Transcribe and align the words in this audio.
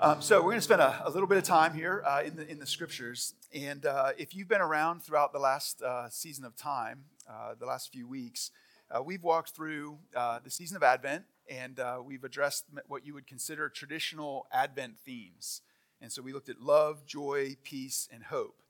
Um, 0.00 0.22
so 0.22 0.36
we're 0.36 0.50
going 0.50 0.58
to 0.58 0.62
spend 0.62 0.80
a, 0.80 1.02
a, 1.06 1.10
little 1.10 1.26
bit 1.26 1.38
of 1.38 1.42
time 1.42 1.74
here 1.74 2.04
uh, 2.06 2.22
in, 2.24 2.36
the, 2.36 2.48
in 2.48 2.60
the 2.60 2.66
scriptures. 2.66 3.34
And 3.52 3.84
uh, 3.84 4.12
if 4.16 4.32
you've 4.32 4.46
been 4.46 4.60
around 4.60 5.02
throughout 5.02 5.32
the 5.32 5.40
last 5.40 5.82
uh, 5.82 6.08
season 6.08 6.44
of 6.44 6.54
time, 6.54 7.00
uh, 7.28 7.54
the 7.58 7.66
last 7.66 7.90
few 7.90 8.06
weeks, 8.06 8.52
uh, 8.92 9.02
we've 9.02 9.24
walked 9.24 9.56
through 9.56 9.98
uh, 10.14 10.38
the 10.44 10.52
season 10.52 10.76
of 10.76 10.84
Advent 10.84 11.24
and 11.50 11.80
we've 12.04 12.22
addressed 12.22 12.66
what 12.86 13.04
you 13.04 13.12
would 13.12 13.26
consider 13.26 13.68
traditional 13.68 14.46
Advent 14.52 15.00
themes. 15.00 15.62
And 16.00 16.12
so 16.12 16.22
we 16.22 16.32
looked 16.32 16.48
at 16.48 16.60
love, 16.60 17.04
joy, 17.04 17.56
peace, 17.64 18.08
and 18.12 18.22
hope. 18.22 18.62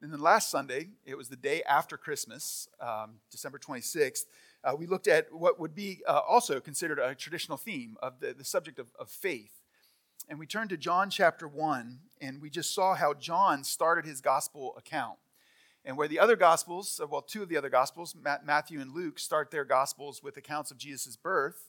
And 0.00 0.12
then 0.12 0.20
last 0.20 0.50
Sunday, 0.50 0.88
it 1.06 1.16
was 1.16 1.28
the 1.28 1.36
day 1.36 1.62
after 1.62 1.96
Christmas, 1.96 2.66
um, 2.80 3.20
December 3.30 3.60
26th, 3.60 4.24
we 4.76 4.86
looked 4.86 5.06
at 5.06 5.32
what 5.32 5.60
would 5.60 5.76
be 5.76 6.00
also 6.08 6.58
considered 6.58 6.98
a 6.98 7.14
traditional 7.14 7.56
theme 7.56 7.96
of 8.02 8.18
the, 8.18 8.34
the 8.36 8.44
subject 8.44 8.80
of, 8.80 8.88
of 8.98 9.08
faith 9.08 9.61
and 10.28 10.38
we 10.38 10.46
turned 10.46 10.70
to 10.70 10.76
John 10.76 11.10
chapter 11.10 11.46
1, 11.48 11.98
and 12.20 12.40
we 12.40 12.50
just 12.50 12.74
saw 12.74 12.94
how 12.94 13.14
John 13.14 13.64
started 13.64 14.04
his 14.04 14.20
gospel 14.20 14.74
account. 14.76 15.18
And 15.84 15.96
where 15.96 16.08
the 16.08 16.20
other 16.20 16.36
gospels, 16.36 17.00
uh, 17.02 17.06
well, 17.06 17.22
two 17.22 17.42
of 17.42 17.48
the 17.48 17.56
other 17.56 17.68
gospels, 17.68 18.14
Matthew 18.44 18.80
and 18.80 18.94
Luke, 18.94 19.18
start 19.18 19.50
their 19.50 19.64
gospels 19.64 20.22
with 20.22 20.36
accounts 20.36 20.70
of 20.70 20.78
Jesus' 20.78 21.16
birth, 21.16 21.68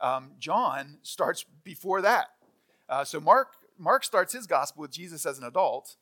um, 0.00 0.32
John 0.38 0.98
starts 1.02 1.44
before 1.64 2.00
that. 2.02 2.28
Uh, 2.88 3.04
so 3.04 3.20
Mark, 3.20 3.54
Mark 3.76 4.04
starts 4.04 4.32
his 4.32 4.46
gospel 4.46 4.82
with 4.82 4.92
Jesus 4.92 5.26
as 5.26 5.38
an 5.38 5.44
adult. 5.44 5.96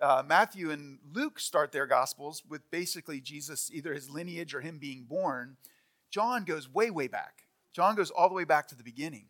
Uh, 0.00 0.22
Matthew 0.26 0.70
and 0.70 0.98
Luke 1.12 1.40
start 1.40 1.72
their 1.72 1.86
gospels 1.86 2.42
with 2.48 2.70
basically 2.70 3.20
Jesus, 3.20 3.70
either 3.72 3.94
his 3.94 4.08
lineage 4.08 4.54
or 4.54 4.60
him 4.60 4.78
being 4.78 5.04
born. 5.04 5.56
John 6.10 6.44
goes 6.44 6.72
way, 6.72 6.90
way 6.90 7.08
back. 7.08 7.44
John 7.72 7.96
goes 7.96 8.10
all 8.10 8.28
the 8.28 8.34
way 8.34 8.44
back 8.44 8.68
to 8.68 8.74
the 8.74 8.82
beginning. 8.82 9.26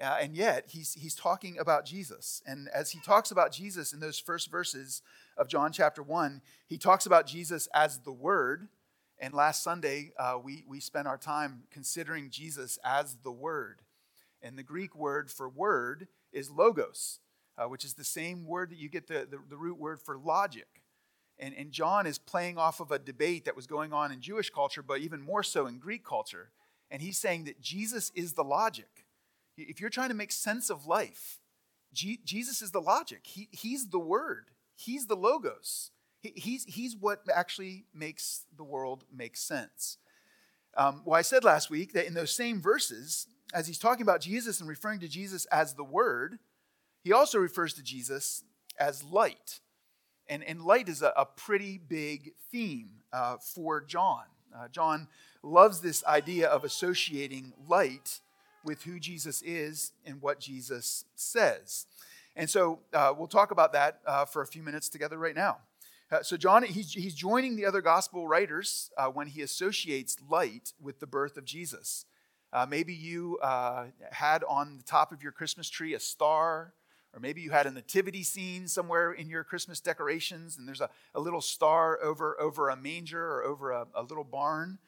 Uh, 0.00 0.18
and 0.20 0.34
yet, 0.34 0.64
he's, 0.68 0.94
he's 0.94 1.14
talking 1.14 1.58
about 1.58 1.84
Jesus. 1.84 2.42
And 2.46 2.68
as 2.74 2.90
he 2.90 3.00
talks 3.00 3.30
about 3.30 3.52
Jesus 3.52 3.92
in 3.92 4.00
those 4.00 4.18
first 4.18 4.50
verses 4.50 5.02
of 5.36 5.48
John 5.48 5.72
chapter 5.72 6.02
1, 6.02 6.40
he 6.66 6.78
talks 6.78 7.06
about 7.06 7.26
Jesus 7.26 7.68
as 7.74 7.98
the 7.98 8.12
Word. 8.12 8.68
And 9.18 9.32
last 9.32 9.62
Sunday, 9.62 10.12
uh, 10.18 10.38
we, 10.42 10.64
we 10.66 10.80
spent 10.80 11.06
our 11.06 11.18
time 11.18 11.64
considering 11.70 12.30
Jesus 12.30 12.78
as 12.84 13.16
the 13.22 13.30
Word. 13.30 13.82
And 14.42 14.58
the 14.58 14.62
Greek 14.62 14.96
word 14.96 15.30
for 15.30 15.48
word 15.48 16.08
is 16.32 16.50
logos, 16.50 17.20
uh, 17.56 17.66
which 17.66 17.84
is 17.84 17.94
the 17.94 18.04
same 18.04 18.44
word 18.44 18.70
that 18.70 18.78
you 18.78 18.88
get 18.88 19.06
the, 19.06 19.26
the, 19.30 19.38
the 19.48 19.56
root 19.56 19.78
word 19.78 20.00
for 20.00 20.18
logic. 20.18 20.82
And, 21.38 21.54
and 21.54 21.72
John 21.72 22.06
is 22.06 22.18
playing 22.18 22.58
off 22.58 22.80
of 22.80 22.90
a 22.90 22.98
debate 22.98 23.44
that 23.44 23.56
was 23.56 23.66
going 23.66 23.92
on 23.92 24.12
in 24.12 24.20
Jewish 24.20 24.50
culture, 24.50 24.82
but 24.82 25.00
even 25.00 25.20
more 25.20 25.42
so 25.42 25.66
in 25.66 25.78
Greek 25.78 26.04
culture. 26.04 26.50
And 26.90 27.00
he's 27.00 27.18
saying 27.18 27.44
that 27.44 27.60
Jesus 27.60 28.10
is 28.14 28.34
the 28.34 28.44
logic. 28.44 29.01
If 29.56 29.80
you're 29.80 29.90
trying 29.90 30.08
to 30.08 30.14
make 30.14 30.32
sense 30.32 30.70
of 30.70 30.86
life, 30.86 31.38
G- 31.92 32.20
Jesus 32.24 32.62
is 32.62 32.70
the 32.70 32.80
logic. 32.80 33.20
He, 33.24 33.48
he's 33.50 33.88
the 33.88 33.98
word. 33.98 34.50
He's 34.74 35.06
the 35.06 35.16
logos. 35.16 35.90
He, 36.20 36.32
he's, 36.36 36.64
he's 36.64 36.96
what 36.96 37.22
actually 37.32 37.84
makes 37.94 38.46
the 38.56 38.64
world 38.64 39.04
make 39.14 39.36
sense. 39.36 39.98
Um, 40.76 41.02
well, 41.04 41.18
I 41.18 41.22
said 41.22 41.44
last 41.44 41.70
week 41.70 41.92
that 41.92 42.06
in 42.06 42.14
those 42.14 42.32
same 42.32 42.60
verses, 42.60 43.26
as 43.52 43.66
he's 43.66 43.78
talking 43.78 44.02
about 44.02 44.22
Jesus 44.22 44.60
and 44.60 44.68
referring 44.68 45.00
to 45.00 45.08
Jesus 45.08 45.44
as 45.46 45.74
the 45.74 45.84
Word, 45.84 46.38
he 47.04 47.12
also 47.12 47.38
refers 47.38 47.74
to 47.74 47.82
Jesus 47.82 48.44
as 48.78 49.04
light. 49.04 49.60
And, 50.28 50.42
and 50.44 50.62
light 50.62 50.88
is 50.88 51.02
a, 51.02 51.12
a 51.16 51.26
pretty 51.26 51.76
big 51.76 52.32
theme 52.50 53.02
uh, 53.12 53.36
for 53.36 53.82
John. 53.82 54.24
Uh, 54.56 54.68
John 54.68 55.08
loves 55.42 55.80
this 55.80 56.04
idea 56.06 56.48
of 56.48 56.64
associating 56.64 57.52
light 57.68 58.20
with 58.64 58.82
who 58.84 58.98
Jesus 58.98 59.42
is 59.42 59.92
and 60.04 60.20
what 60.20 60.40
Jesus 60.40 61.04
says. 61.14 61.86
And 62.34 62.48
so 62.48 62.80
uh, 62.92 63.12
we'll 63.16 63.28
talk 63.28 63.50
about 63.50 63.72
that 63.74 64.00
uh, 64.06 64.24
for 64.24 64.42
a 64.42 64.46
few 64.46 64.62
minutes 64.62 64.88
together 64.88 65.18
right 65.18 65.36
now. 65.36 65.58
Uh, 66.10 66.22
so, 66.22 66.36
John, 66.36 66.62
he's, 66.62 66.92
he's 66.92 67.14
joining 67.14 67.56
the 67.56 67.64
other 67.64 67.80
gospel 67.80 68.28
writers 68.28 68.90
uh, 68.98 69.06
when 69.06 69.28
he 69.28 69.40
associates 69.40 70.16
light 70.28 70.74
with 70.80 71.00
the 71.00 71.06
birth 71.06 71.38
of 71.38 71.46
Jesus. 71.46 72.04
Uh, 72.52 72.66
maybe 72.68 72.92
you 72.92 73.38
uh, 73.42 73.86
had 74.10 74.44
on 74.44 74.76
the 74.76 74.82
top 74.82 75.10
of 75.10 75.22
your 75.22 75.32
Christmas 75.32 75.70
tree 75.70 75.94
a 75.94 76.00
star, 76.00 76.74
or 77.14 77.20
maybe 77.20 77.40
you 77.40 77.50
had 77.50 77.66
a 77.66 77.70
nativity 77.70 78.22
scene 78.22 78.68
somewhere 78.68 79.12
in 79.12 79.30
your 79.30 79.42
Christmas 79.42 79.80
decorations, 79.80 80.58
and 80.58 80.68
there's 80.68 80.82
a, 80.82 80.90
a 81.14 81.20
little 81.20 81.40
star 81.40 81.98
over, 82.02 82.38
over 82.38 82.68
a 82.68 82.76
manger 82.76 83.24
or 83.24 83.44
over 83.44 83.70
a, 83.70 83.86
a 83.94 84.02
little 84.02 84.24
barn. 84.24 84.78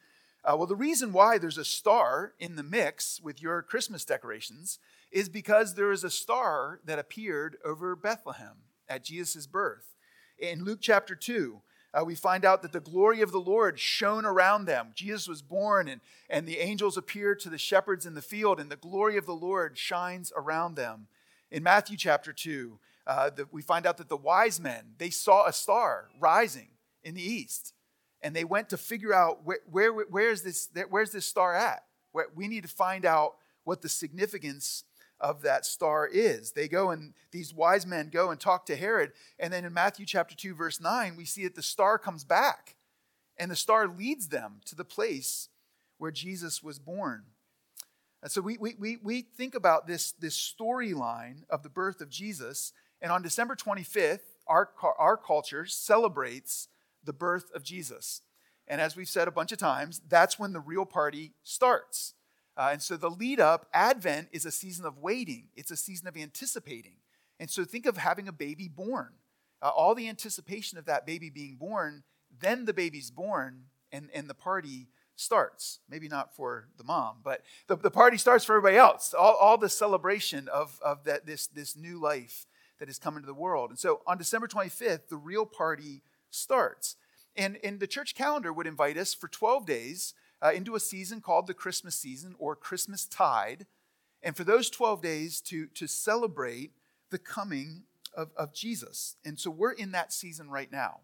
Uh, 0.45 0.55
well, 0.55 0.67
the 0.67 0.75
reason 0.75 1.11
why 1.11 1.39
there's 1.39 1.57
a 1.57 1.65
star 1.65 2.33
in 2.39 2.55
the 2.55 2.61
mix 2.61 3.19
with 3.19 3.41
your 3.41 3.63
Christmas 3.63 4.05
decorations 4.05 4.77
is 5.11 5.27
because 5.27 5.73
there 5.73 5.91
is 5.91 6.03
a 6.03 6.09
star 6.09 6.79
that 6.85 6.99
appeared 6.99 7.57
over 7.65 7.95
Bethlehem 7.95 8.57
at 8.87 9.03
Jesus' 9.03 9.47
birth. 9.47 9.95
In 10.37 10.63
Luke 10.63 10.79
chapter 10.81 11.15
2, 11.15 11.61
uh, 11.95 12.03
we 12.05 12.13
find 12.13 12.45
out 12.45 12.61
that 12.61 12.73
the 12.73 12.79
glory 12.79 13.21
of 13.21 13.31
the 13.31 13.39
Lord 13.39 13.79
shone 13.79 14.23
around 14.23 14.65
them. 14.65 14.91
Jesus 14.93 15.27
was 15.27 15.41
born, 15.41 15.87
and, 15.87 16.01
and 16.29 16.45
the 16.45 16.59
angels 16.59 16.95
appeared 16.95 17.39
to 17.39 17.49
the 17.49 17.57
shepherds 17.57 18.05
in 18.05 18.13
the 18.13 18.21
field, 18.21 18.59
and 18.59 18.69
the 18.69 18.75
glory 18.75 19.17
of 19.17 19.25
the 19.25 19.33
Lord 19.33 19.79
shines 19.79 20.31
around 20.37 20.75
them. 20.75 21.07
In 21.49 21.63
Matthew 21.63 21.97
chapter 21.97 22.33
2, 22.33 22.77
uh, 23.07 23.29
the, 23.31 23.47
we 23.51 23.63
find 23.63 23.87
out 23.87 23.97
that 23.97 24.09
the 24.09 24.17
wise 24.17 24.59
men, 24.59 24.93
they 24.99 25.09
saw 25.09 25.47
a 25.47 25.53
star 25.53 26.09
rising 26.19 26.69
in 27.03 27.15
the 27.15 27.23
east 27.23 27.73
and 28.25 28.35
they 28.35 28.43
went 28.43 28.69
to 28.69 28.77
figure 28.77 29.13
out 29.13 29.45
where, 29.45 29.59
where 29.69 29.93
where's 29.93 30.41
this 30.41 30.67
where's 30.89 31.11
this 31.11 31.27
star 31.27 31.53
at? 31.55 31.83
Where 32.11 32.25
we 32.33 32.47
need 32.47 32.63
to 32.63 32.67
find 32.67 33.05
out 33.05 33.35
what 33.65 33.83
the 33.83 33.87
significance 33.87 34.83
of 35.19 35.43
that 35.43 35.63
star 35.63 36.07
is. 36.07 36.51
They 36.51 36.67
go 36.67 36.89
and 36.89 37.13
these 37.29 37.53
wise 37.53 37.85
men 37.85 38.09
go 38.09 38.31
and 38.31 38.39
talk 38.39 38.65
to 38.65 38.75
herod 38.75 39.11
and 39.39 39.53
then 39.53 39.63
in 39.63 39.73
matthew 39.73 40.07
chapter 40.07 40.35
2 40.35 40.55
verse 40.55 40.81
9 40.81 41.15
we 41.15 41.23
see 41.23 41.43
that 41.43 41.53
the 41.53 41.61
star 41.61 41.99
comes 41.99 42.23
back 42.23 42.75
and 43.37 43.51
the 43.51 43.55
star 43.55 43.87
leads 43.87 44.29
them 44.29 44.59
to 44.65 44.75
the 44.75 44.83
place 44.83 45.49
where 45.99 46.11
jesus 46.11 46.63
was 46.63 46.79
born. 46.79 47.25
And 48.23 48.31
so 48.31 48.41
we, 48.41 48.57
we, 48.57 48.97
we 49.03 49.21
think 49.21 49.53
about 49.53 49.85
this, 49.85 50.13
this 50.13 50.35
storyline 50.35 51.43
of 51.47 51.61
the 51.61 51.69
birth 51.69 52.01
of 52.01 52.09
jesus 52.09 52.73
and 53.03 53.11
on 53.11 53.21
december 53.21 53.55
25th 53.55 54.21
our, 54.47 54.71
our 54.97 55.15
culture 55.15 55.67
celebrates 55.67 56.69
the 57.05 57.13
birth 57.13 57.51
of 57.53 57.63
Jesus. 57.63 58.21
And 58.67 58.81
as 58.81 58.95
we've 58.95 59.07
said 59.07 59.27
a 59.27 59.31
bunch 59.31 59.51
of 59.51 59.57
times, 59.57 60.01
that's 60.07 60.39
when 60.39 60.53
the 60.53 60.59
real 60.59 60.85
party 60.85 61.33
starts. 61.43 62.13
Uh, 62.57 62.69
and 62.71 62.81
so 62.81 62.97
the 62.97 63.09
lead 63.09 63.39
up, 63.39 63.67
Advent, 63.73 64.29
is 64.31 64.45
a 64.45 64.51
season 64.51 64.85
of 64.85 64.97
waiting, 64.97 65.49
it's 65.55 65.71
a 65.71 65.77
season 65.77 66.07
of 66.07 66.17
anticipating. 66.17 66.97
And 67.39 67.49
so 67.49 67.65
think 67.65 67.85
of 67.85 67.97
having 67.97 68.27
a 68.27 68.33
baby 68.33 68.69
born. 68.69 69.13
Uh, 69.61 69.69
all 69.69 69.93
the 69.93 70.07
anticipation 70.07 70.77
of 70.77 70.85
that 70.85 71.05
baby 71.05 71.29
being 71.29 71.55
born, 71.55 72.03
then 72.39 72.65
the 72.65 72.73
baby's 72.73 73.11
born, 73.11 73.65
and, 73.91 74.09
and 74.13 74.29
the 74.29 74.33
party 74.33 74.87
starts. 75.15 75.79
Maybe 75.89 76.07
not 76.07 76.35
for 76.35 76.67
the 76.77 76.83
mom, 76.83 77.17
but 77.23 77.41
the, 77.67 77.75
the 77.75 77.91
party 77.91 78.17
starts 78.17 78.45
for 78.45 78.53
everybody 78.55 78.77
else. 78.77 79.13
All, 79.13 79.35
all 79.35 79.57
the 79.57 79.69
celebration 79.69 80.47
of, 80.47 80.79
of 80.83 81.03
that, 81.05 81.25
this, 81.25 81.47
this 81.47 81.75
new 81.75 81.99
life 81.99 82.45
that 82.79 82.89
is 82.89 82.99
coming 82.99 83.21
to 83.21 83.27
the 83.27 83.33
world. 83.33 83.69
And 83.69 83.79
so 83.79 84.01
on 84.05 84.17
December 84.17 84.47
25th, 84.47 85.07
the 85.09 85.17
real 85.17 85.45
party 85.45 86.03
starts. 86.35 86.95
And, 87.35 87.57
and 87.63 87.79
the 87.79 87.87
church 87.87 88.15
calendar 88.15 88.53
would 88.53 88.67
invite 88.67 88.97
us 88.97 89.13
for 89.13 89.27
12 89.27 89.65
days 89.65 90.13
uh, 90.41 90.51
into 90.53 90.75
a 90.75 90.79
season 90.79 91.21
called 91.21 91.47
the 91.47 91.53
Christmas 91.53 91.95
season 91.95 92.35
or 92.39 92.55
Christmas 92.55 93.05
tide. 93.05 93.65
And 94.23 94.35
for 94.35 94.43
those 94.43 94.69
12 94.69 95.01
days 95.01 95.41
to, 95.41 95.67
to 95.67 95.87
celebrate 95.87 96.71
the 97.09 97.19
coming 97.19 97.83
of, 98.15 98.29
of 98.37 98.53
Jesus. 98.53 99.17
And 99.25 99.39
so 99.39 99.49
we're 99.49 99.71
in 99.71 99.91
that 99.91 100.13
season 100.13 100.49
right 100.49 100.71
now. 100.71 101.01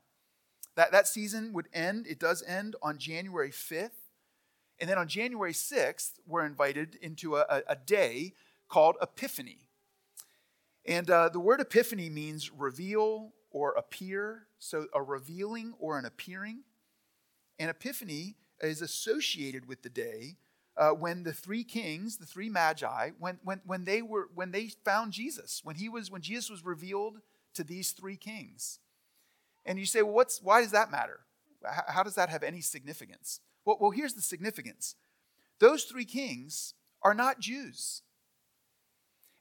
That, 0.75 0.91
that 0.91 1.08
season 1.08 1.53
would 1.53 1.68
end, 1.74 2.08
it 2.08 2.20
does 2.20 2.44
end 2.44 2.75
on 2.81 2.97
January 2.97 3.52
5th. 3.52 3.90
And 4.80 4.90
then 4.90 4.97
on 4.97 5.08
January 5.08 5.53
6th, 5.53 6.14
we're 6.25 6.46
invited 6.46 6.97
into 7.02 7.36
a, 7.36 7.62
a, 7.68 7.75
day 7.75 8.34
called 8.68 8.96
Epiphany. 9.02 9.67
And 10.85 11.09
uh, 11.09 11.29
the 11.29 11.40
word 11.40 11.59
epiphany 11.59 12.09
means 12.09 12.52
reveal 12.52 13.34
or 13.52 13.74
appear, 13.74 14.48
so 14.59 14.88
a 14.94 15.02
revealing 15.02 15.74
or 15.80 16.00
an 16.00 16.06
appearing. 16.06 16.64
And 17.59 17.70
Epiphany 17.70 18.36
is 18.62 18.82
associated 18.82 19.68
with 19.68 19.84
the 19.84 19.90
day 19.90 20.38
uh, 20.78 20.92
when 20.92 21.24
the 21.24 21.34
three 21.34 21.64
kings, 21.64 22.18
the 22.18 22.26
three 22.26 22.50
magi, 22.50 23.12
when, 23.20 23.40
when, 23.44 23.62
when, 23.66 23.86
they 23.86 24.02
were, 24.02 24.30
when 24.34 24.52
they 24.52 24.70
found 24.84 25.12
Jesus, 25.12 25.62
when, 25.64 25.76
he 25.76 25.90
was, 25.90 26.09
when 26.09 26.22
Jesus 26.22 26.50
was 26.50 26.66
revealed 26.66 27.20
to 27.53 27.64
these 27.64 27.92
three 27.92 28.16
kings. 28.16 28.80
And 29.66 29.78
you 29.78 29.86
say, 29.86 30.02
well, 30.02 30.14
what's, 30.14 30.42
why 30.42 30.62
does 30.62 30.72
that 30.72 30.92
matter? 30.92 31.20
How 31.88 32.04
does 32.04 32.16
that 32.16 32.30
have 32.30 32.42
any 32.42 32.62
significance? 32.62 33.40
Well, 33.66 33.78
well, 33.80 33.92
here's 33.92 34.14
the 34.14 34.22
significance 34.22 34.96
those 35.59 35.84
three 35.84 36.06
kings 36.06 36.74
are 37.04 37.14
not 37.14 37.40
Jews. 37.40 38.02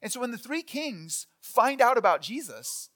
And 0.01 0.11
so 0.11 0.19
when 0.19 0.31
the 0.31 0.37
three 0.37 0.63
kings 0.63 1.27
find 1.41 1.81
out 1.81 1.97
about 1.97 2.21
Jesus, 2.21 2.89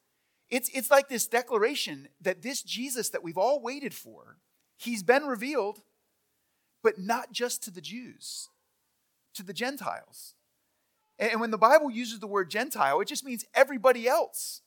it's, 0.50 0.70
it's 0.74 0.92
like 0.92 1.10
this 1.10 1.28
declaration 1.28 2.08
that 2.22 2.42
this 2.42 2.62
Jesus 2.62 3.10
that 3.10 3.24
we've 3.24 3.38
all 3.38 3.62
waited 3.62 3.94
for, 3.94 4.38
he's 4.78 5.04
been 5.04 5.24
revealed, 5.24 5.82
but 6.84 7.00
not 7.00 7.32
just 7.32 7.64
to 7.64 7.72
the 7.72 7.82
Jews, 7.82 8.50
to 9.34 9.44
the 9.44 9.54
Gentiles. 9.54 10.36
And 11.18 11.40
when 11.40 11.52
the 11.52 11.58
Bible 11.58 11.90
uses 11.90 12.20
the 12.20 12.28
word 12.28 12.50
Gentile, 12.50 13.00
it 13.00 13.08
just 13.08 13.26
means 13.26 13.46
everybody 13.54 14.08
else. 14.08 14.62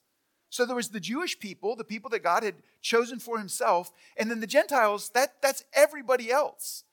So 0.49 0.65
there 0.65 0.75
was 0.75 0.89
the 0.89 0.99
Jewish 0.99 1.39
people, 1.39 1.75
the 1.75 1.83
people 1.83 2.09
that 2.09 2.23
God 2.23 2.43
had 2.43 2.55
chosen 2.81 3.19
for 3.19 3.37
himself, 3.37 3.91
and 4.17 4.31
then 4.31 4.39
the 4.39 4.47
Gentiles, 4.47 5.11
that, 5.13 5.41
that's 5.41 5.63
everybody 5.73 6.31
else. 6.31 6.83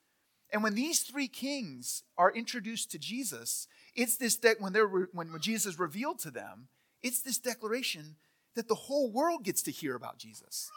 And 0.52 0.62
when 0.62 0.74
these 0.74 1.00
three 1.00 1.28
kings 1.28 2.02
are 2.16 2.30
introduced 2.30 2.90
to 2.92 2.98
Jesus, 2.98 3.66
it's 3.94 4.16
this 4.16 4.36
that 4.36 4.60
when 4.60 4.72
they're 4.72 4.86
when 4.86 5.28
Jesus 5.40 5.74
is 5.74 5.78
revealed 5.78 6.18
to 6.20 6.30
them, 6.30 6.68
it's 7.02 7.20
this 7.20 7.38
declaration 7.38 8.16
that 8.56 8.68
the 8.68 8.74
whole 8.74 9.10
world 9.12 9.44
gets 9.44 9.62
to 9.62 9.70
hear 9.70 9.94
about 9.94 10.18
Jesus. 10.18 10.70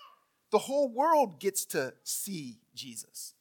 The 0.52 0.60
whole 0.60 0.90
world 0.90 1.40
gets 1.40 1.66
to 1.68 1.94
see 2.04 2.60
Jesus. 2.76 3.34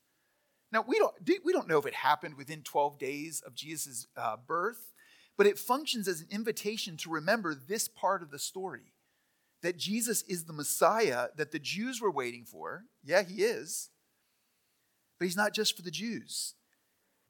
Now 0.73 0.85
we 0.87 0.99
don't 0.99 1.15
we 1.45 1.53
don't 1.53 1.69
know 1.69 1.79
if 1.79 1.87
it 1.87 1.95
happened 1.95 2.37
within 2.37 2.63
12 2.63 2.99
days 2.99 3.43
of 3.45 3.55
Jesus' 3.55 4.07
uh, 4.17 4.37
birth, 4.47 4.93
but 5.37 5.47
it 5.47 5.59
functions 5.59 6.09
as 6.09 6.21
an 6.21 6.29
invitation 6.31 6.97
to 6.99 7.11
remember 7.11 7.55
this 7.55 7.89
part 7.89 8.23
of 8.23 8.31
the 8.31 8.39
story 8.39 8.93
that 9.63 9.77
Jesus 9.77 10.23
is 10.23 10.45
the 10.45 10.53
Messiah 10.53 11.29
that 11.37 11.51
the 11.51 11.59
Jews 11.59 12.01
were 12.01 12.11
waiting 12.11 12.45
for. 12.45 12.85
Yeah, 13.03 13.23
he 13.23 13.43
is. 13.43 13.91
But 15.19 15.25
he's 15.25 15.37
not 15.37 15.53
just 15.53 15.77
for 15.77 15.83
the 15.83 15.91
Jews, 15.91 16.55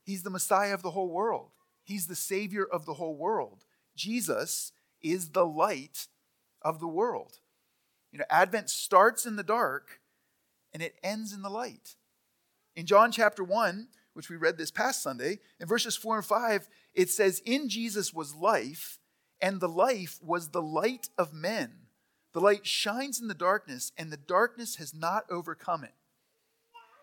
he's 0.05 0.23
the 0.23 0.31
Messiah 0.31 0.75
of 0.75 0.83
the 0.83 0.91
whole 0.91 1.11
world, 1.11 1.53
he's 1.85 2.07
the 2.07 2.17
Savior 2.17 2.65
of 2.65 2.87
the 2.87 2.95
whole 2.95 3.17
world. 3.17 3.65
Jesus 3.97 4.73
is 5.03 5.31
the 5.31 5.47
light 5.47 6.07
of 6.63 6.81
the 6.81 6.89
world. 6.89 7.39
You 8.13 8.19
know, 8.19 8.25
Advent 8.31 8.71
starts 8.71 9.27
in 9.27 9.37
the 9.37 9.43
dark 9.43 10.01
and 10.73 10.83
it 10.83 10.97
ends 11.03 11.33
in 11.33 11.43
the 11.43 11.51
light. 11.51 11.97
In 12.77 12.87
John 12.87 13.11
chapter 13.11 13.43
1, 13.43 13.89
which 14.15 14.29
we 14.29 14.37
read 14.37 14.59
this 14.59 14.71
past 14.71 15.03
Sunday, 15.03 15.39
in 15.61 15.67
verses 15.67 15.97
4 15.97 16.17
and 16.17 16.25
5, 16.25 16.69
it 16.95 17.11
says, 17.11 17.41
In 17.45 17.69
Jesus 17.69 18.13
was 18.13 18.35
life, 18.35 18.99
and 19.41 19.61
the 19.61 19.69
life 19.69 20.19
was 20.23 20.49
the 20.49 20.63
light 20.63 21.09
of 21.17 21.33
men. 21.33 21.73
The 22.33 22.41
light 22.41 22.67
shines 22.67 23.21
in 23.21 23.29
the 23.29 23.35
darkness, 23.35 23.93
and 23.97 24.11
the 24.11 24.17
darkness 24.17 24.77
has 24.77 24.93
not 24.95 25.25
overcome 25.31 25.85
it. 25.85 25.95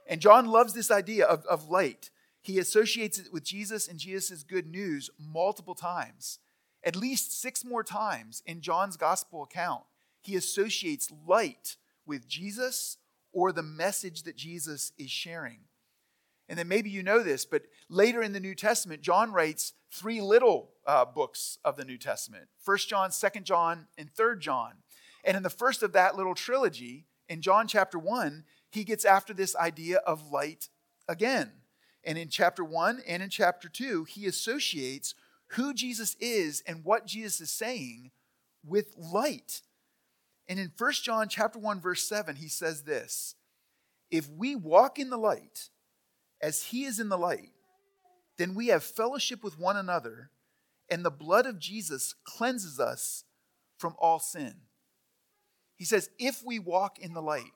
And 0.08 0.22
John 0.22 0.46
loves 0.46 0.74
this 0.74 0.92
idea 0.92 1.26
of, 1.26 1.46
of 1.46 1.70
light. 1.70 2.10
He 2.42 2.60
associates 2.60 3.18
it 3.18 3.34
with 3.34 3.44
Jesus 3.44 3.88
and 3.88 3.98
Jesus' 3.98 4.44
good 4.44 4.68
news 4.68 5.10
multiple 5.18 5.76
times. 5.76 6.40
At 6.86 6.96
least 6.96 7.42
six 7.42 7.66
more 7.66 7.84
times 7.84 8.44
in 8.46 8.62
John's 8.62 8.96
gospel 8.96 9.42
account, 9.42 9.84
he 10.22 10.36
associates 10.36 11.12
light 11.28 11.78
with 12.06 12.28
Jesus 12.28 12.98
or 13.34 13.52
the 13.52 13.64
message 13.64 14.24
that 14.24 14.38
Jesus 14.38 14.92
is 14.98 15.10
sharing. 15.10 15.62
And 16.48 16.60
then 16.60 16.68
maybe 16.68 16.92
you 16.92 17.02
know 17.02 17.24
this, 17.24 17.44
but 17.44 17.64
later 17.90 18.22
in 18.22 18.34
the 18.34 18.40
New 18.40 18.54
Testament, 18.54 19.02
John 19.02 19.34
writes 19.34 19.74
three 19.92 20.22
little 20.22 20.70
uh, 20.86 21.06
books 21.06 21.58
of 21.66 21.76
the 21.76 21.86
New 21.86 21.98
Testament 21.98 22.48
First 22.60 22.88
John, 22.88 23.12
Second 23.12 23.46
John, 23.46 23.88
and 23.98 24.12
Third 24.12 24.42
John. 24.42 24.74
And 25.24 25.36
in 25.36 25.42
the 25.42 25.50
first 25.50 25.82
of 25.82 25.92
that 25.94 26.16
little 26.16 26.36
trilogy, 26.36 27.08
in 27.28 27.42
John 27.42 27.68
chapter 27.68 27.98
1, 27.98 28.44
he 28.70 28.84
gets 28.84 29.06
after 29.06 29.34
this 29.34 29.56
idea 29.56 29.98
of 29.98 30.32
light 30.32 30.70
again. 31.08 31.52
And 32.04 32.18
in 32.20 32.30
chapter 32.30 32.64
1 32.64 33.02
and 33.08 33.24
in 33.24 33.30
chapter 33.30 33.68
2, 33.68 34.04
he 34.04 34.28
associates 34.28 35.16
who 35.50 35.74
Jesus 35.74 36.16
is 36.20 36.64
and 36.68 36.84
what 36.84 37.06
Jesus 37.06 37.42
is 37.42 37.52
saying 37.52 38.12
with 38.66 38.96
light. 38.98 39.62
And 40.48 40.60
in 40.60 40.72
1 40.78 40.92
John 41.04 41.28
chapter 41.30 41.60
1 41.60 41.80
verse 41.82 42.08
7, 42.08 42.36
he 42.36 42.48
says 42.48 42.84
this, 42.84 43.36
if 44.12 44.30
we 44.30 44.56
walk 44.56 45.00
in 45.00 45.10
the 45.10 45.18
light 45.18 45.70
as 46.42 46.64
he 46.64 46.86
is 46.86 47.00
in 47.00 47.10
the 47.10 47.18
light, 47.18 47.52
then 48.38 48.54
we 48.54 48.68
have 48.68 48.84
fellowship 48.84 49.44
with 49.44 49.58
one 49.58 49.78
another, 49.78 50.30
and 50.90 51.04
the 51.04 51.12
blood 51.12 51.46
of 51.46 51.58
Jesus 51.58 52.16
cleanses 52.24 52.80
us 52.80 53.24
from 53.78 53.96
all 53.98 54.20
sin. 54.20 54.56
He 55.76 55.86
says, 55.86 56.10
if 56.20 56.44
we 56.46 56.60
walk 56.60 57.00
in 57.00 57.14
the 57.14 57.22
light. 57.22 57.52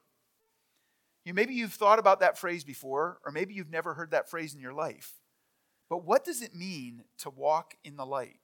You 1.25 1.33
maybe 1.33 1.53
you've 1.53 1.73
thought 1.73 1.99
about 1.99 2.21
that 2.21 2.37
phrase 2.37 2.63
before, 2.63 3.19
or 3.25 3.31
maybe 3.31 3.53
you've 3.53 3.69
never 3.69 3.93
heard 3.93 4.11
that 4.11 4.29
phrase 4.29 4.53
in 4.53 4.61
your 4.61 4.73
life. 4.73 5.18
But 5.89 6.05
what 6.05 6.23
does 6.23 6.41
it 6.41 6.55
mean 6.55 7.03
to 7.19 7.29
walk 7.29 7.75
in 7.83 7.97
the 7.97 8.05
light? 8.05 8.39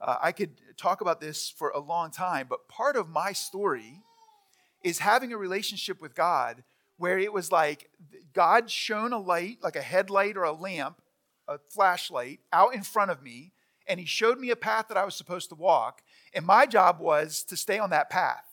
Uh, 0.00 0.16
I 0.20 0.32
could 0.32 0.50
talk 0.76 1.00
about 1.00 1.20
this 1.20 1.48
for 1.50 1.70
a 1.70 1.78
long 1.78 2.10
time, 2.10 2.46
but 2.48 2.68
part 2.68 2.96
of 2.96 3.08
my 3.08 3.32
story 3.32 4.00
is 4.82 4.98
having 4.98 5.32
a 5.32 5.38
relationship 5.38 6.00
with 6.00 6.14
God 6.14 6.64
where 6.96 7.18
it 7.18 7.32
was 7.32 7.50
like 7.50 7.90
God 8.32 8.70
shone 8.70 9.12
a 9.12 9.18
light, 9.18 9.58
like 9.62 9.76
a 9.76 9.82
headlight 9.82 10.36
or 10.36 10.44
a 10.44 10.52
lamp, 10.52 11.00
a 11.48 11.58
flashlight, 11.70 12.40
out 12.52 12.74
in 12.74 12.82
front 12.82 13.10
of 13.10 13.22
me, 13.22 13.52
and 13.86 14.00
He 14.00 14.06
showed 14.06 14.38
me 14.38 14.50
a 14.50 14.56
path 14.56 14.88
that 14.88 14.96
I 14.96 15.04
was 15.04 15.14
supposed 15.14 15.48
to 15.50 15.54
walk. 15.54 16.02
And 16.32 16.46
my 16.46 16.66
job 16.66 17.00
was 17.00 17.42
to 17.44 17.56
stay 17.56 17.78
on 17.78 17.90
that 17.90 18.10
path. 18.10 18.44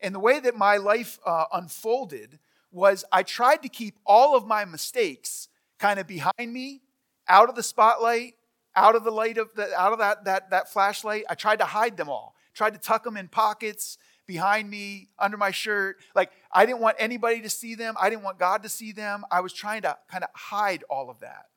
And 0.00 0.14
the 0.14 0.20
way 0.20 0.40
that 0.40 0.56
my 0.56 0.76
life 0.76 1.18
uh, 1.24 1.46
unfolded 1.52 2.38
was 2.70 3.04
I 3.12 3.22
tried 3.22 3.62
to 3.62 3.68
keep 3.68 3.96
all 4.04 4.36
of 4.36 4.46
my 4.46 4.64
mistakes 4.64 5.48
kind 5.84 6.00
of 6.00 6.06
behind 6.06 6.50
me, 6.50 6.80
out 7.28 7.50
of 7.50 7.56
the 7.56 7.62
spotlight, 7.62 8.36
out 8.74 8.96
of 8.96 9.04
the 9.04 9.10
light 9.10 9.36
of 9.36 9.52
the, 9.54 9.68
out 9.78 9.92
of 9.92 9.98
that, 9.98 10.24
that, 10.24 10.48
that 10.48 10.72
flashlight. 10.72 11.24
I 11.28 11.34
tried 11.34 11.58
to 11.58 11.66
hide 11.66 11.98
them 11.98 12.08
all, 12.08 12.34
tried 12.54 12.72
to 12.72 12.78
tuck 12.78 13.04
them 13.04 13.18
in 13.18 13.28
pockets 13.28 13.98
behind 14.26 14.70
me, 14.70 15.10
under 15.18 15.36
my 15.36 15.50
shirt. 15.50 15.98
Like 16.14 16.32
I 16.50 16.64
didn't 16.64 16.80
want 16.80 16.96
anybody 16.98 17.42
to 17.42 17.50
see 17.50 17.74
them. 17.74 17.96
I 18.00 18.08
didn't 18.08 18.22
want 18.22 18.38
God 18.38 18.62
to 18.62 18.70
see 18.70 18.92
them. 18.92 19.26
I 19.30 19.40
was 19.40 19.52
trying 19.52 19.82
to 19.82 19.98
kind 20.10 20.24
of 20.24 20.30
hide 20.32 20.84
all 20.88 21.10
of 21.10 21.20
that. 21.20 21.48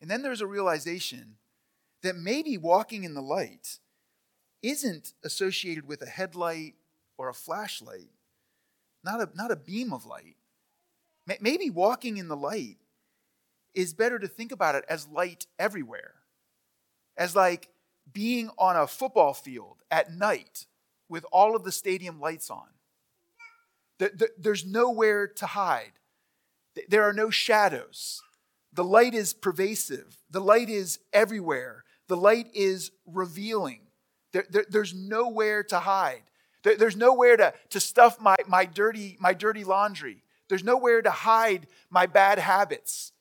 And 0.00 0.08
then 0.08 0.22
there's 0.22 0.40
a 0.40 0.46
realization 0.46 1.34
that 2.04 2.14
maybe 2.14 2.56
walking 2.56 3.02
in 3.02 3.14
the 3.14 3.22
light 3.22 3.80
isn't 4.62 5.14
associated 5.24 5.88
with 5.88 6.00
a 6.00 6.06
headlight 6.06 6.76
or 7.18 7.28
a 7.28 7.34
flashlight, 7.34 8.12
not 9.02 9.20
a, 9.20 9.28
not 9.34 9.50
a 9.50 9.56
beam 9.56 9.92
of 9.92 10.06
light. 10.06 10.36
Maybe 11.40 11.70
walking 11.70 12.18
in 12.18 12.28
the 12.28 12.36
light 12.36 12.76
is 13.76 13.92
better 13.94 14.18
to 14.18 14.26
think 14.26 14.50
about 14.50 14.74
it 14.74 14.84
as 14.88 15.06
light 15.06 15.46
everywhere, 15.58 16.14
as 17.16 17.36
like 17.36 17.68
being 18.12 18.50
on 18.58 18.74
a 18.74 18.86
football 18.86 19.34
field 19.34 19.76
at 19.90 20.12
night 20.12 20.66
with 21.08 21.24
all 21.30 21.54
of 21.54 21.62
the 21.62 21.70
stadium 21.70 22.18
lights 22.18 22.50
on. 22.50 22.66
There's 24.38 24.64
nowhere 24.64 25.28
to 25.28 25.46
hide, 25.46 25.92
there 26.88 27.04
are 27.04 27.12
no 27.12 27.30
shadows. 27.30 28.22
The 28.72 28.84
light 28.84 29.14
is 29.14 29.32
pervasive, 29.32 30.18
the 30.30 30.40
light 30.40 30.68
is 30.68 30.98
everywhere, 31.12 31.84
the 32.08 32.16
light 32.16 32.48
is 32.54 32.90
revealing. 33.06 33.82
There, 34.32 34.44
there, 34.50 34.66
there's 34.68 34.92
nowhere 34.92 35.62
to 35.64 35.78
hide. 35.78 36.24
There, 36.62 36.76
there's 36.76 36.96
nowhere 36.96 37.38
to, 37.38 37.54
to 37.70 37.80
stuff 37.80 38.20
my, 38.20 38.36
my, 38.46 38.66
dirty, 38.66 39.16
my 39.18 39.32
dirty 39.32 39.64
laundry. 39.64 40.22
There's 40.48 40.64
nowhere 40.64 41.00
to 41.00 41.10
hide 41.10 41.68
my 41.88 42.04
bad 42.04 42.38
habits. 42.38 43.12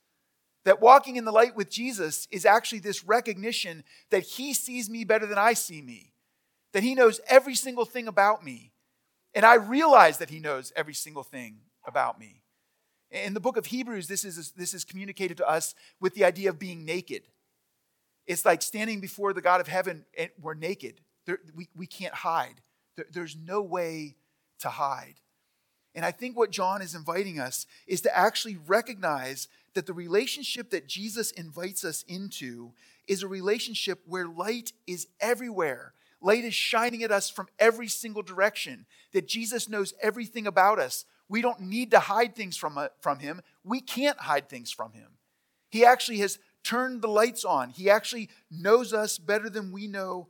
That 0.66 0.82
walking 0.82 1.16
in 1.16 1.26
the 1.26 1.32
light 1.32 1.56
with 1.56 1.70
Jesus 1.70 2.28
is 2.32 2.46
actually 2.46 2.80
this 2.80 3.04
recognition 3.04 3.84
that 4.10 4.24
He 4.24 4.54
sees 4.54 4.90
me 4.90 5.04
better 5.04 5.26
than 5.26 5.38
I 5.38 5.54
see 5.54 5.82
me, 5.82 6.14
that 6.74 6.84
He 6.84 6.96
knows 6.96 7.22
every 7.28 7.56
single 7.56 7.86
thing 7.86 8.08
about 8.08 8.44
me. 8.44 8.74
And 9.34 9.46
I 9.46 9.56
realize 9.56 10.18
that 10.18 10.30
He 10.30 10.40
knows 10.40 10.74
every 10.76 10.94
single 10.94 11.24
thing 11.24 11.60
about 11.86 12.20
me. 12.20 12.42
In 13.12 13.34
the 13.34 13.40
book 13.40 13.58
of 13.58 13.68
Hebrews, 13.68 14.08
this 14.08 14.26
is, 14.26 14.52
this 14.52 14.74
is 14.74 14.84
communicated 14.84 15.38
to 15.38 15.48
us 15.48 15.76
with 16.02 16.16
the 16.16 16.26
idea 16.26 16.50
of 16.50 16.60
being 16.60 16.84
naked. 16.84 17.24
It's 18.26 18.46
like 18.46 18.62
standing 18.62 19.00
before 19.00 19.34
the 19.34 19.42
God 19.42 19.62
of 19.62 19.68
heaven 19.68 20.06
and 20.18 20.30
we're 20.42 20.56
naked. 20.56 21.02
There, 21.26 21.40
we, 21.56 21.68
we 21.76 21.86
can't 21.86 22.14
hide. 22.14 22.62
There, 22.98 23.06
there's 23.12 23.36
no 23.36 23.62
way 23.62 24.16
to 24.60 24.70
hide. 24.70 25.16
And 25.94 26.04
I 26.04 26.12
think 26.12 26.36
what 26.36 26.52
John 26.52 26.82
is 26.82 26.96
inviting 26.96 27.40
us 27.40 27.68
is 27.88 28.02
to 28.02 28.18
actually 28.18 28.58
recognize 28.68 29.48
that 29.76 29.86
the 29.86 29.94
relationship 29.94 30.72
that 30.72 30.88
Jesus 30.88 31.32
invites 31.32 31.86
us 31.86 32.04
into 32.08 32.72
is 33.08 33.22
a 33.22 33.28
relationship 33.28 34.02
where 34.06 34.28
light 34.28 34.74
is 34.88 35.08
everywhere. 35.20 35.94
Light 36.22 36.44
is 36.44 36.56
shining 36.56 37.04
at 37.04 37.12
us 37.12 37.30
from 37.30 37.48
every 37.60 37.88
single 37.88 38.24
direction, 38.24 38.88
that 39.14 39.28
Jesus 39.28 39.70
knows 39.70 39.94
everything 40.02 40.48
about 40.48 40.80
us. 40.80 41.06
We 41.30 41.42
don't 41.42 41.62
need 41.62 41.92
to 41.92 42.00
hide 42.00 42.36
things 42.36 42.58
from, 42.58 42.78
uh, 42.78 42.88
from 43.00 43.20
him. 43.20 43.42
We 43.64 43.82
can't 43.82 44.20
hide 44.20 44.50
things 44.50 44.72
from 44.72 44.94
him. 44.94 45.10
He 45.70 45.86
actually 45.86 46.20
has 46.20 46.40
turned 46.64 47.02
the 47.02 47.08
lights 47.08 47.46
on. 47.46 47.70
He 47.70 47.90
actually 47.90 48.30
knows 48.50 48.94
us 48.94 49.18
better 49.20 49.50
than 49.50 49.72
we 49.72 49.88
know 49.88 50.30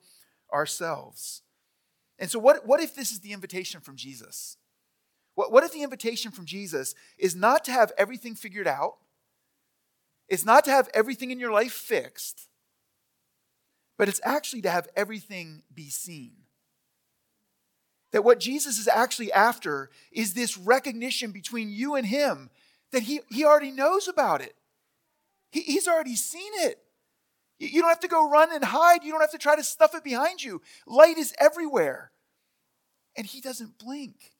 ourselves. 0.51 1.43
And 2.17 2.29
so, 2.29 2.39
what, 2.39 2.65
what 2.65 2.81
if 2.81 2.95
this 2.95 3.11
is 3.11 3.19
the 3.19 3.33
invitation 3.33 3.81
from 3.81 3.95
Jesus? 3.95 4.57
What, 5.35 5.51
what 5.51 5.63
if 5.63 5.73
the 5.73 5.83
invitation 5.83 6.31
from 6.31 6.45
Jesus 6.45 6.95
is 7.17 7.35
not 7.35 7.65
to 7.65 7.71
have 7.71 7.91
everything 7.97 8.35
figured 8.35 8.67
out? 8.67 8.95
It's 10.27 10.45
not 10.45 10.65
to 10.65 10.71
have 10.71 10.89
everything 10.93 11.31
in 11.31 11.39
your 11.39 11.51
life 11.51 11.73
fixed, 11.73 12.47
but 13.97 14.09
it's 14.09 14.21
actually 14.23 14.61
to 14.63 14.69
have 14.69 14.87
everything 14.95 15.63
be 15.73 15.89
seen. 15.89 16.33
That 18.11 18.23
what 18.23 18.39
Jesus 18.39 18.77
is 18.77 18.87
actually 18.87 19.31
after 19.31 19.89
is 20.11 20.33
this 20.33 20.57
recognition 20.57 21.31
between 21.31 21.69
you 21.69 21.95
and 21.95 22.07
Him 22.07 22.49
that 22.91 23.03
He, 23.03 23.21
he 23.29 23.43
already 23.43 23.71
knows 23.71 24.07
about 24.07 24.41
it. 24.41 24.55
He, 25.51 25.61
he's 25.61 25.87
already 25.87 26.15
seen 26.15 26.51
it. 26.55 26.79
You 27.59 27.81
don't 27.81 27.89
have 27.89 27.99
to 28.01 28.07
go 28.07 28.29
run 28.29 28.53
and 28.53 28.63
hide. 28.63 29.03
You 29.03 29.11
don't 29.11 29.21
have 29.21 29.31
to 29.31 29.37
try 29.37 29.55
to 29.55 29.63
stuff 29.63 29.95
it 29.95 30.03
behind 30.03 30.43
you. 30.43 30.61
Light 30.85 31.17
is 31.17 31.33
everywhere. 31.39 32.11
And 33.15 33.25
He 33.25 33.41
doesn't 33.41 33.77
blink. 33.77 34.33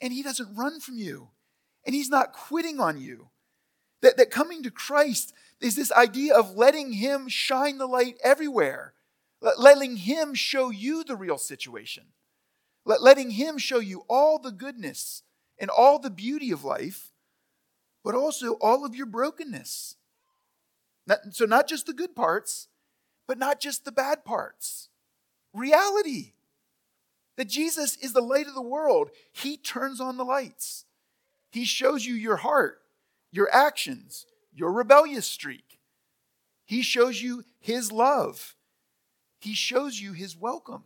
And 0.00 0.12
He 0.12 0.22
doesn't 0.22 0.56
run 0.56 0.80
from 0.80 0.96
you. 0.96 1.28
And 1.84 1.94
He's 1.94 2.08
not 2.08 2.32
quitting 2.32 2.80
on 2.80 2.98
you. 2.98 3.28
That, 4.04 4.18
that 4.18 4.30
coming 4.30 4.62
to 4.64 4.70
Christ 4.70 5.32
is 5.62 5.76
this 5.76 5.90
idea 5.90 6.34
of 6.34 6.56
letting 6.56 6.92
Him 6.92 7.26
shine 7.26 7.78
the 7.78 7.86
light 7.86 8.18
everywhere, 8.22 8.92
letting 9.40 9.96
Him 9.96 10.34
show 10.34 10.68
you 10.68 11.04
the 11.04 11.16
real 11.16 11.38
situation, 11.38 12.04
letting 12.84 13.30
Him 13.30 13.56
show 13.56 13.78
you 13.78 14.04
all 14.06 14.38
the 14.38 14.52
goodness 14.52 15.22
and 15.58 15.70
all 15.70 15.98
the 15.98 16.10
beauty 16.10 16.50
of 16.50 16.64
life, 16.64 17.12
but 18.04 18.14
also 18.14 18.58
all 18.60 18.84
of 18.84 18.94
your 18.94 19.06
brokenness. 19.06 19.96
Not, 21.06 21.20
so, 21.30 21.46
not 21.46 21.66
just 21.66 21.86
the 21.86 21.94
good 21.94 22.14
parts, 22.14 22.68
but 23.26 23.38
not 23.38 23.58
just 23.58 23.86
the 23.86 23.92
bad 23.92 24.22
parts. 24.22 24.90
Reality 25.54 26.34
that 27.38 27.48
Jesus 27.48 27.96
is 27.96 28.12
the 28.12 28.20
light 28.20 28.48
of 28.48 28.54
the 28.54 28.60
world. 28.60 29.08
He 29.32 29.56
turns 29.56 29.98
on 29.98 30.18
the 30.18 30.26
lights, 30.26 30.84
He 31.50 31.64
shows 31.64 32.04
you 32.04 32.12
your 32.12 32.36
heart, 32.36 32.82
your 33.34 33.48
actions, 33.52 34.26
your 34.54 34.72
rebellious 34.72 35.26
streak. 35.26 35.80
He 36.64 36.82
shows 36.82 37.20
you 37.20 37.44
His 37.58 37.90
love, 37.90 38.54
He 39.40 39.54
shows 39.54 40.00
you 40.00 40.12
His 40.12 40.36
welcome. 40.36 40.84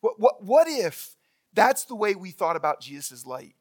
What, 0.00 0.20
what, 0.20 0.44
what 0.44 0.68
if 0.68 1.16
that's 1.54 1.84
the 1.84 1.94
way 1.94 2.14
we 2.14 2.30
thought 2.30 2.56
about 2.56 2.82
Jesus' 2.82 3.24
light? 3.24 3.54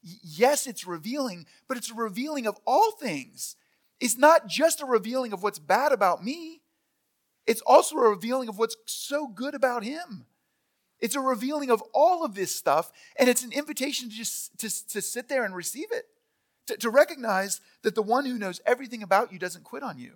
Yes, 0.00 0.66
it's 0.66 0.86
revealing, 0.86 1.46
but 1.66 1.76
it's 1.76 1.90
a 1.90 1.94
revealing 1.94 2.46
of 2.46 2.56
all 2.64 2.92
things. 2.92 3.56
It's 3.98 4.16
not 4.16 4.46
just 4.46 4.80
a 4.80 4.86
revealing 4.86 5.32
of 5.32 5.42
what's 5.42 5.58
bad 5.58 5.90
about 5.90 6.24
me, 6.24 6.62
it's 7.46 7.62
also 7.62 7.96
a 7.96 8.10
revealing 8.10 8.48
of 8.48 8.58
what's 8.58 8.76
so 8.86 9.26
good 9.26 9.54
about 9.54 9.82
him. 9.82 10.26
It's 11.00 11.16
a 11.16 11.20
revealing 11.20 11.70
of 11.70 11.82
all 11.92 12.24
of 12.24 12.36
this 12.36 12.54
stuff, 12.54 12.92
and 13.18 13.28
it's 13.28 13.42
an 13.42 13.50
invitation 13.50 14.08
to 14.08 14.14
just 14.14 14.56
to, 14.60 14.88
to 14.90 15.02
sit 15.02 15.28
there 15.28 15.44
and 15.44 15.52
receive 15.54 15.88
it. 15.90 16.04
To, 16.68 16.76
to 16.76 16.90
recognize 16.90 17.60
that 17.82 17.94
the 17.94 18.02
one 18.02 18.24
who 18.24 18.38
knows 18.38 18.60
everything 18.64 19.02
about 19.02 19.32
you 19.32 19.38
doesn't 19.38 19.64
quit 19.64 19.82
on 19.82 19.98
you. 19.98 20.14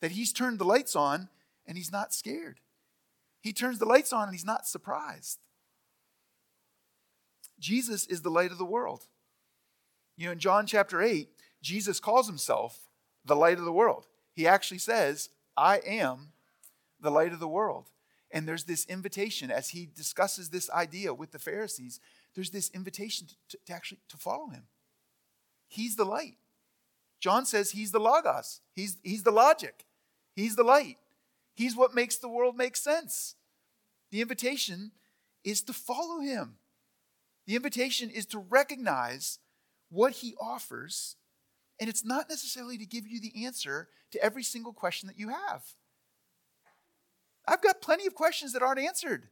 That 0.00 0.12
he's 0.12 0.32
turned 0.32 0.58
the 0.58 0.64
lights 0.64 0.94
on 0.94 1.28
and 1.66 1.76
he's 1.76 1.92
not 1.92 2.12
scared. 2.12 2.60
He 3.40 3.52
turns 3.52 3.78
the 3.78 3.86
lights 3.86 4.12
on 4.12 4.24
and 4.24 4.32
he's 4.32 4.44
not 4.44 4.66
surprised. 4.66 5.38
Jesus 7.58 8.06
is 8.06 8.22
the 8.22 8.30
light 8.30 8.50
of 8.50 8.58
the 8.58 8.64
world. 8.64 9.06
You 10.16 10.26
know, 10.26 10.32
in 10.32 10.38
John 10.38 10.66
chapter 10.66 11.00
8, 11.00 11.28
Jesus 11.62 12.00
calls 12.00 12.26
himself 12.26 12.88
the 13.24 13.36
light 13.36 13.58
of 13.58 13.64
the 13.64 13.72
world. 13.72 14.06
He 14.34 14.46
actually 14.46 14.78
says, 14.78 15.30
I 15.56 15.78
am 15.86 16.32
the 17.00 17.10
light 17.10 17.32
of 17.32 17.40
the 17.40 17.48
world. 17.48 17.90
And 18.30 18.48
there's 18.48 18.64
this 18.64 18.86
invitation 18.86 19.50
as 19.50 19.70
he 19.70 19.86
discusses 19.86 20.48
this 20.48 20.70
idea 20.70 21.12
with 21.12 21.32
the 21.32 21.38
Pharisees, 21.38 22.00
there's 22.34 22.50
this 22.50 22.70
invitation 22.70 23.26
to, 23.48 23.58
to, 23.66 23.72
actually 23.72 24.00
to 24.08 24.16
follow 24.16 24.48
him. 24.48 24.64
He's 25.72 25.96
the 25.96 26.04
light. 26.04 26.36
John 27.18 27.46
says 27.46 27.70
he's 27.70 27.92
the 27.92 27.98
logos. 27.98 28.60
He's, 28.74 28.98
he's 29.02 29.22
the 29.22 29.30
logic. 29.30 29.86
He's 30.36 30.54
the 30.54 30.64
light. 30.64 30.98
He's 31.54 31.74
what 31.74 31.94
makes 31.94 32.16
the 32.16 32.28
world 32.28 32.56
make 32.56 32.76
sense. 32.76 33.36
The 34.10 34.20
invitation 34.20 34.92
is 35.44 35.62
to 35.62 35.72
follow 35.72 36.20
him. 36.20 36.56
The 37.46 37.56
invitation 37.56 38.10
is 38.10 38.26
to 38.26 38.38
recognize 38.38 39.38
what 39.88 40.12
he 40.12 40.34
offers 40.38 41.16
and 41.80 41.88
it's 41.88 42.04
not 42.04 42.28
necessarily 42.28 42.78
to 42.78 42.86
give 42.86 43.08
you 43.08 43.18
the 43.18 43.44
answer 43.44 43.88
to 44.12 44.22
every 44.22 44.42
single 44.42 44.72
question 44.72 45.06
that 45.06 45.18
you 45.18 45.30
have. 45.30 45.64
I've 47.48 47.62
got 47.62 47.80
plenty 47.80 48.06
of 48.06 48.14
questions 48.14 48.52
that 48.52 48.62
aren't 48.62 48.78
answered. 48.78 49.28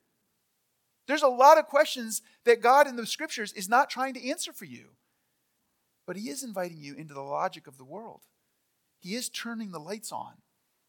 There's 1.07 1.23
a 1.23 1.29
lot 1.29 1.59
of 1.59 1.67
questions 1.67 2.23
that 2.45 2.63
God 2.63 2.87
in 2.87 2.97
the 2.97 3.07
scriptures 3.07 3.53
is 3.53 3.69
not 3.69 3.91
trying 3.91 4.15
to 4.15 4.29
answer 4.29 4.53
for 4.53 4.65
you. 4.65 4.87
But 6.07 6.17
He 6.17 6.29
is 6.29 6.43
inviting 6.43 6.81
you 6.81 6.95
into 6.95 7.15
the 7.15 7.21
logic 7.21 7.67
of 7.67 7.79
the 7.79 7.85
world. 7.85 8.23
He 8.99 9.15
is 9.15 9.29
turning 9.29 9.71
the 9.71 9.81
lights 9.81 10.13
on 10.13 10.35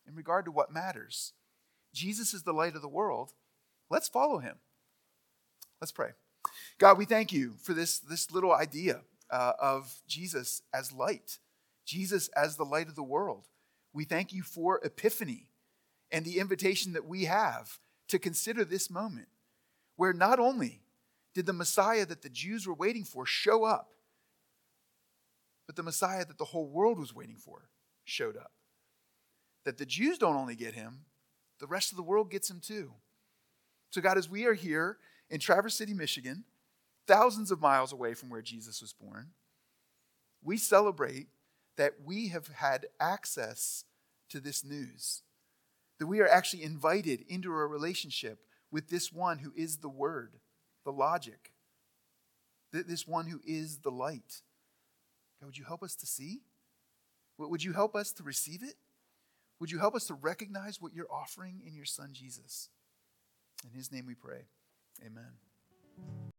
in 0.07 0.15
regard 0.15 0.45
to 0.45 0.51
what 0.51 0.71
matters. 0.71 1.33
Jesus 1.93 2.33
is 2.33 2.43
the 2.43 2.53
light 2.53 2.75
of 2.75 2.81
the 2.81 2.87
world. 2.87 3.33
Let's 3.89 4.07
follow 4.07 4.39
Him. 4.39 4.57
Let's 5.79 5.91
pray. 5.91 6.09
God, 6.77 6.97
we 6.97 7.05
thank 7.05 7.31
you 7.31 7.53
for 7.61 7.73
this, 7.73 7.99
this 7.99 8.31
little 8.31 8.53
idea 8.53 9.01
uh, 9.29 9.53
of 9.59 10.01
Jesus 10.07 10.61
as 10.73 10.91
light. 10.91 11.39
Jesus 11.85 12.29
as 12.29 12.55
the 12.55 12.65
light 12.65 12.87
of 12.87 12.95
the 12.95 13.03
world. 13.03 13.47
We 13.93 14.05
thank 14.05 14.31
you 14.31 14.43
for 14.43 14.79
Epiphany 14.83 15.47
and 16.11 16.25
the 16.25 16.39
invitation 16.39 16.93
that 16.93 17.05
we 17.05 17.25
have 17.25 17.79
to 18.09 18.19
consider 18.19 18.63
this 18.63 18.89
moment 18.89 19.27
where 19.95 20.13
not 20.13 20.39
only 20.39 20.81
did 21.33 21.45
the 21.45 21.53
Messiah 21.53 22.05
that 22.05 22.21
the 22.21 22.29
Jews 22.29 22.67
were 22.67 22.73
waiting 22.73 23.03
for 23.03 23.25
show 23.25 23.63
up, 23.63 23.91
but 25.71 25.77
the 25.77 25.83
Messiah 25.83 26.25
that 26.25 26.37
the 26.37 26.43
whole 26.43 26.67
world 26.67 26.99
was 26.99 27.15
waiting 27.15 27.37
for 27.37 27.69
showed 28.03 28.35
up. 28.35 28.51
That 29.63 29.77
the 29.77 29.85
Jews 29.85 30.17
don't 30.17 30.35
only 30.35 30.57
get 30.57 30.73
him, 30.73 31.05
the 31.61 31.65
rest 31.65 31.91
of 31.91 31.95
the 31.95 32.03
world 32.03 32.29
gets 32.29 32.49
him 32.49 32.59
too. 32.59 32.91
So, 33.89 34.01
God, 34.01 34.17
as 34.17 34.29
we 34.29 34.45
are 34.47 34.53
here 34.53 34.97
in 35.29 35.39
Traverse 35.39 35.75
City, 35.75 35.93
Michigan, 35.93 36.43
thousands 37.07 37.51
of 37.51 37.61
miles 37.61 37.93
away 37.93 38.15
from 38.15 38.29
where 38.29 38.41
Jesus 38.41 38.81
was 38.81 38.91
born, 38.91 39.29
we 40.43 40.57
celebrate 40.57 41.27
that 41.77 41.93
we 42.03 42.27
have 42.27 42.47
had 42.47 42.87
access 42.99 43.85
to 44.29 44.41
this 44.41 44.65
news, 44.65 45.23
that 45.99 46.07
we 46.07 46.19
are 46.19 46.27
actually 46.27 46.63
invited 46.63 47.23
into 47.29 47.49
a 47.49 47.65
relationship 47.65 48.39
with 48.71 48.89
this 48.89 49.13
one 49.13 49.37
who 49.37 49.53
is 49.55 49.77
the 49.77 49.87
Word, 49.87 50.33
the 50.83 50.91
logic, 50.91 51.53
this 52.73 53.07
one 53.07 53.27
who 53.27 53.39
is 53.45 53.77
the 53.77 53.89
light. 53.89 54.41
God, 55.41 55.47
would 55.47 55.57
you 55.57 55.65
help 55.65 55.81
us 55.81 55.95
to 55.95 56.05
see? 56.05 56.41
Would 57.37 57.63
you 57.63 57.73
help 57.73 57.95
us 57.95 58.11
to 58.13 58.23
receive 58.23 58.61
it? 58.61 58.75
Would 59.59 59.71
you 59.71 59.79
help 59.79 59.95
us 59.95 60.05
to 60.05 60.13
recognize 60.13 60.79
what 60.79 60.93
you're 60.93 61.11
offering 61.11 61.61
in 61.65 61.73
your 61.73 61.85
Son 61.85 62.09
Jesus? 62.13 62.69
In 63.63 63.75
his 63.75 63.91
name 63.91 64.05
we 64.05 64.13
pray. 64.13 64.45
Amen. 65.03 66.30